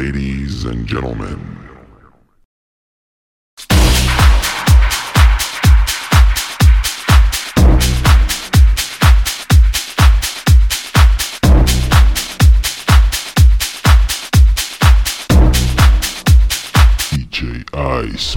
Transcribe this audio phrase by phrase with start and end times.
[0.00, 1.60] Ladies and gentlemen.
[17.72, 18.36] Ice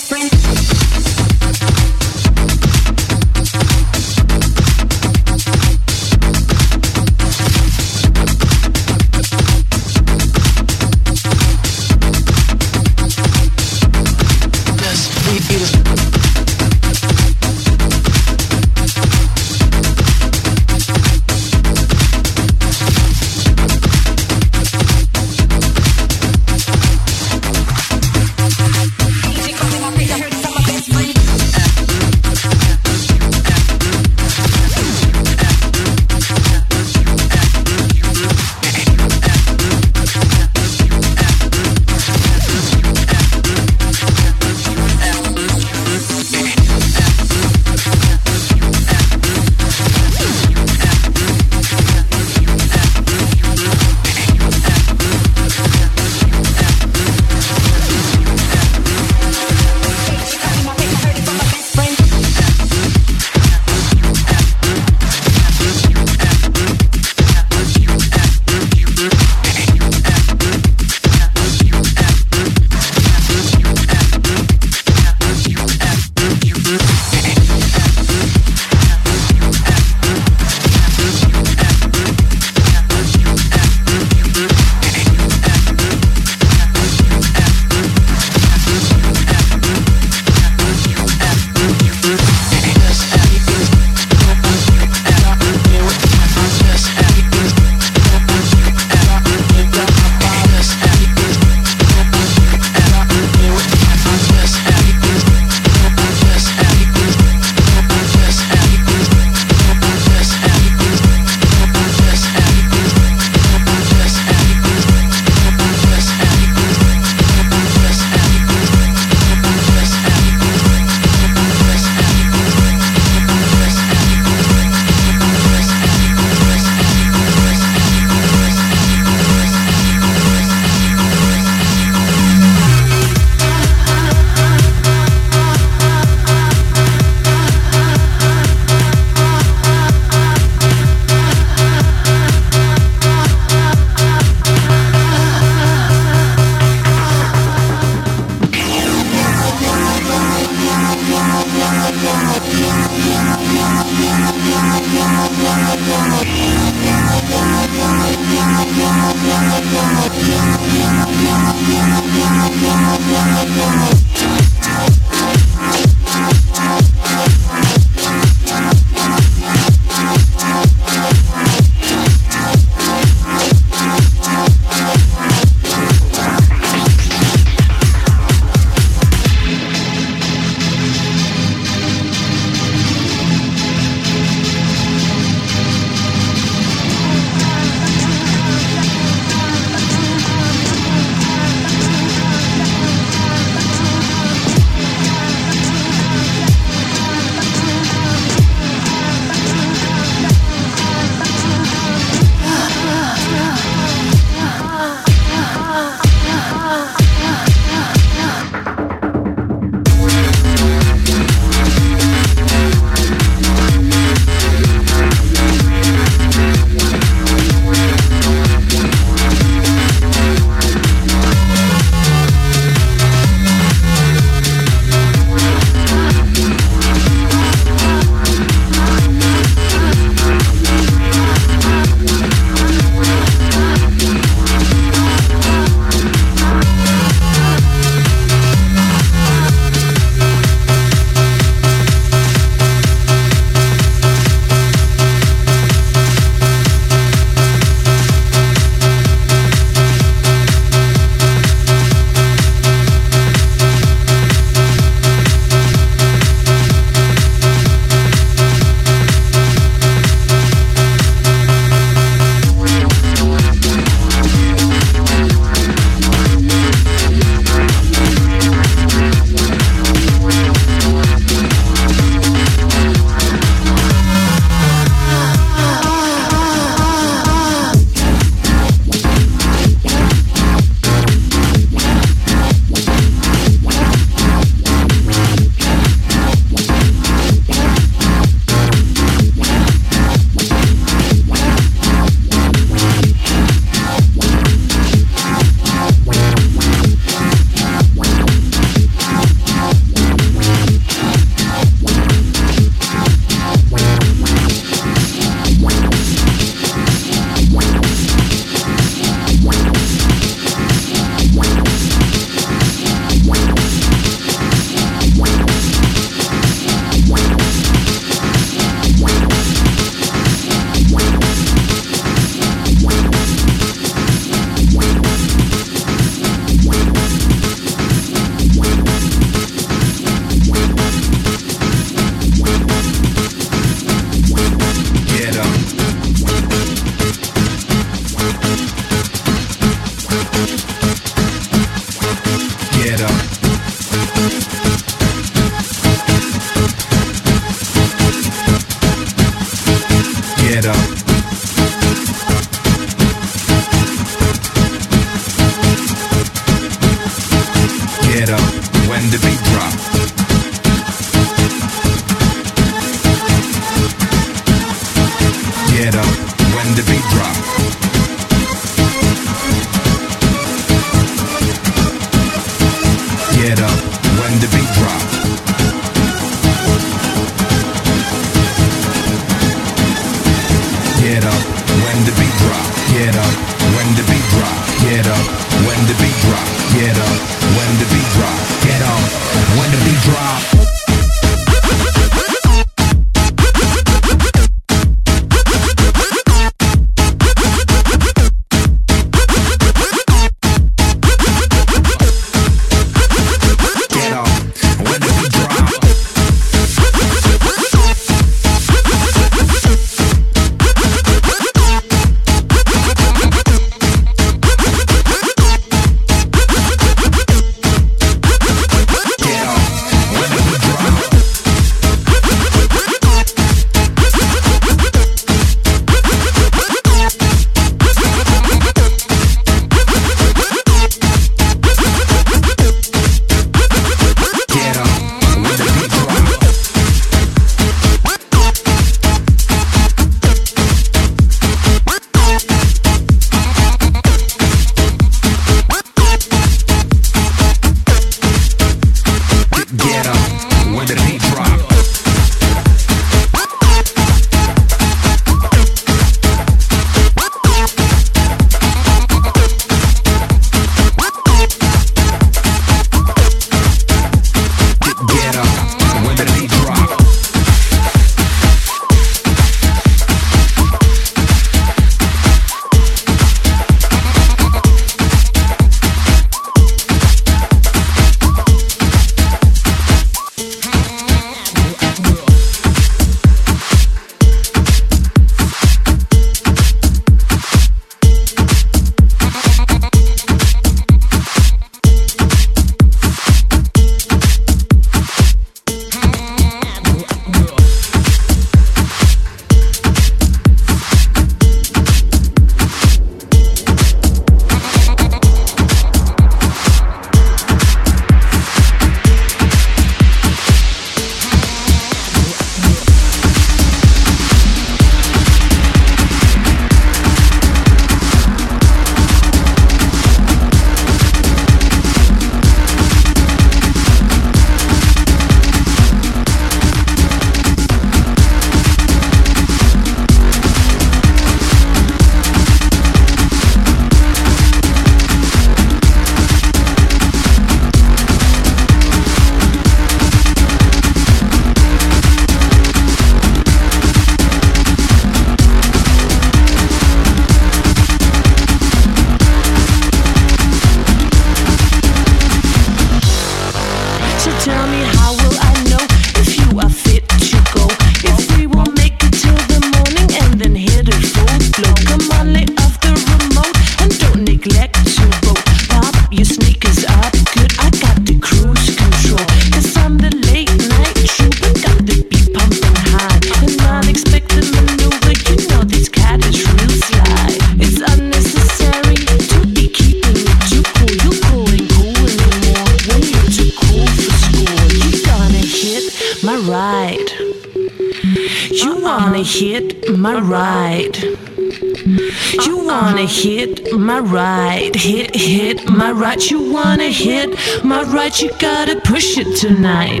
[596.20, 597.30] you wanna hit.
[597.64, 600.00] My right, you gotta push it tonight.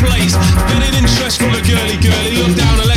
[0.00, 0.34] Plates.
[0.70, 2.36] Getting interest girly girly.
[2.38, 2.87] Look down,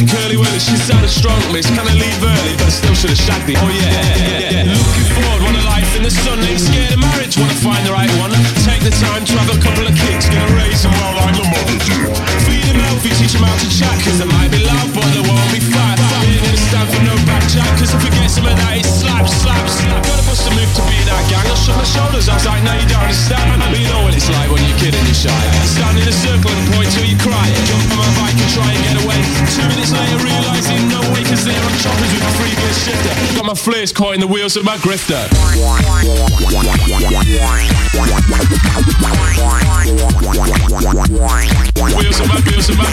[0.00, 0.60] like curly whirly.
[0.60, 1.66] She sounded strong, miss.
[1.68, 2.54] Can I leave early?
[2.56, 3.54] But I still should have shagged me.
[3.56, 4.72] Oh yeah, yeah, yeah.
[4.72, 6.40] Looking forward, want a life in the sun.
[6.40, 8.32] Ain't scared of marriage, wanna find the right one.
[8.64, 10.28] Take the time to have a couple of kicks.
[10.28, 12.08] Gonna raise them well like the mother did.
[12.48, 13.96] Feed them healthy, teach them how to chat.
[14.04, 16.19] Cause they might be loud, but they won't be fat.
[16.40, 17.68] Ain't gonna stand for no back jack.
[17.76, 20.00] Cause if we get some of that, it's slap, slap, slap.
[20.08, 21.44] Gotta bust a move to be that gang.
[21.44, 23.60] I shrugged my shoulders, I was like, no, you don't understand.
[23.60, 25.36] But you know what it's like when you're kidding, you're shy.
[25.68, 27.44] Stand in a circle and point till you cry.
[27.68, 29.20] Jump on my bike and try and get away.
[29.52, 33.12] Two minutes later, realising no way, cause they're on choppers with a gear shifter.
[33.36, 35.20] Got my flares caught in the wheels of my grifter.
[42.00, 42.88] Wheels of my, wheels of my.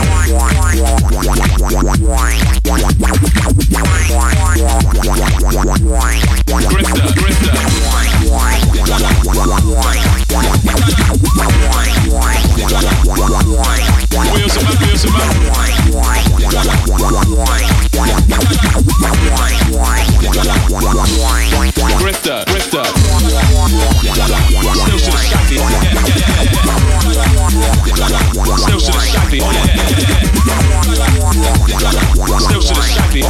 [32.40, 33.27] Still should have shagged it.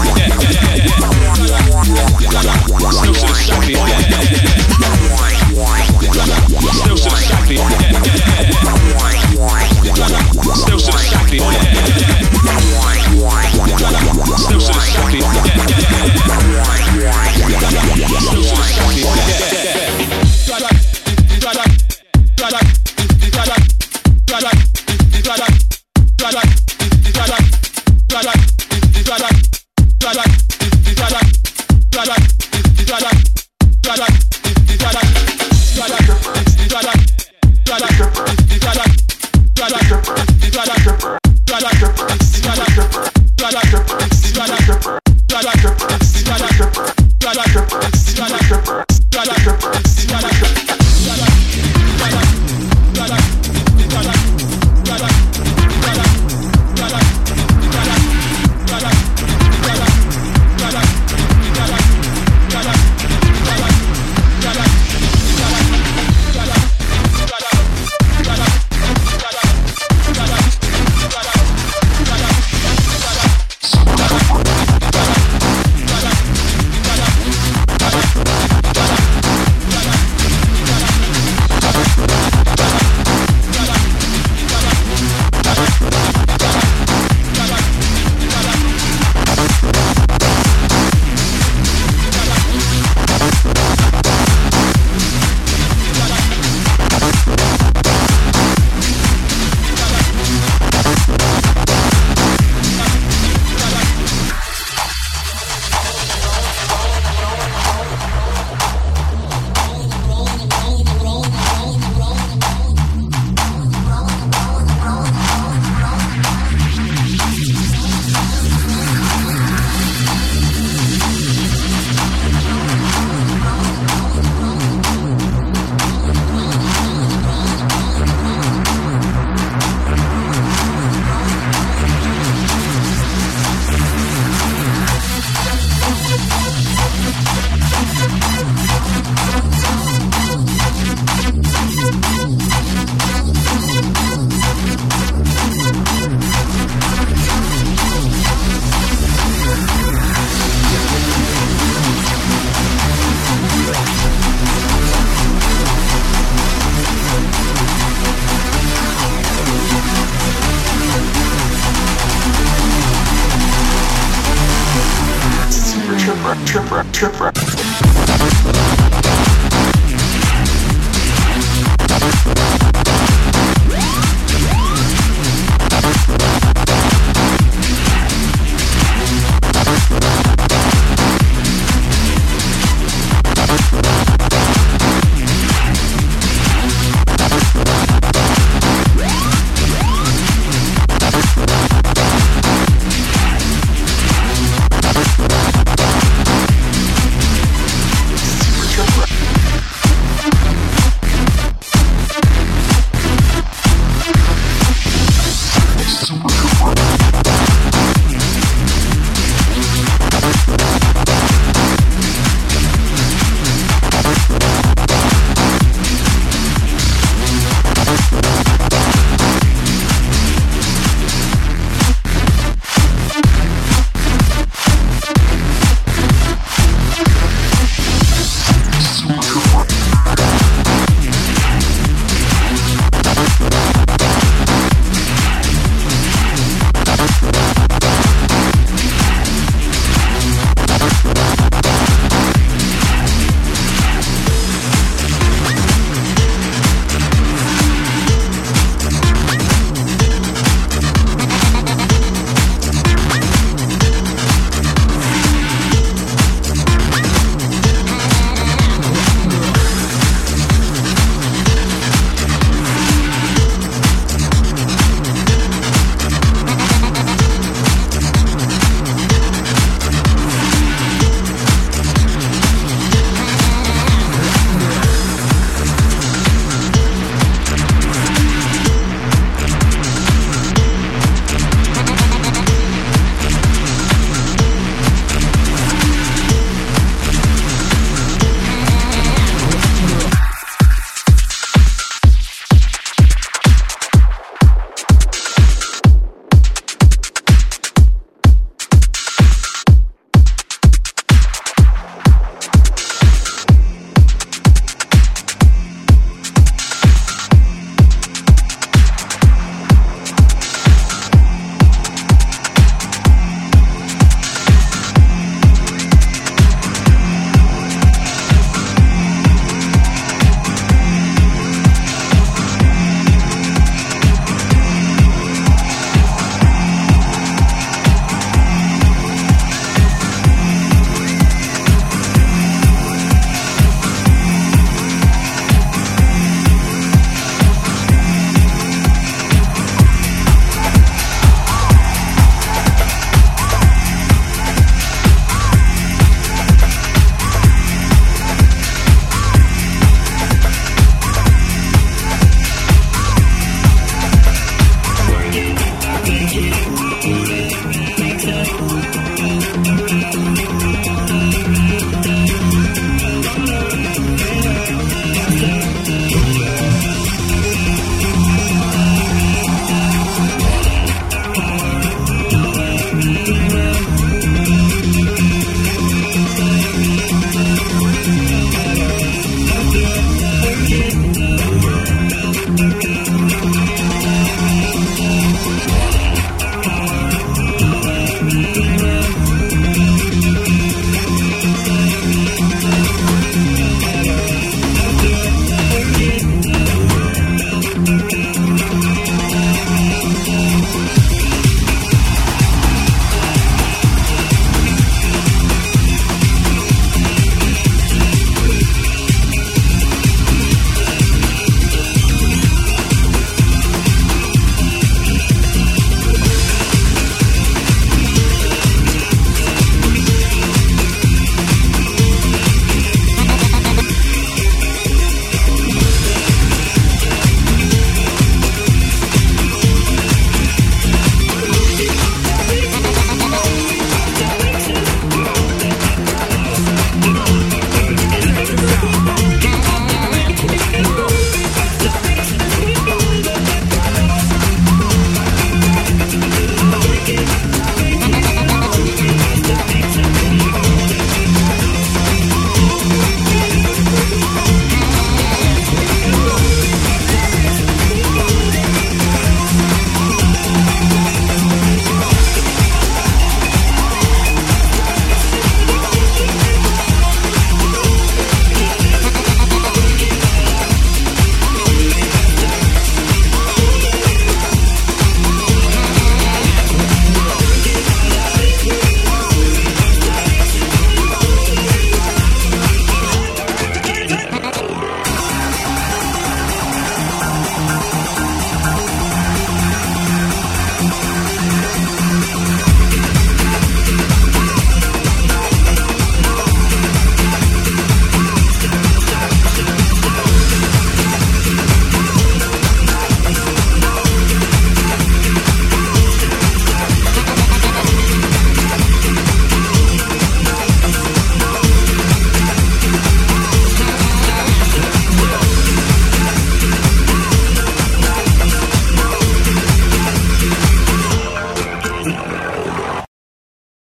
[18.17, 19.66] Still have shagged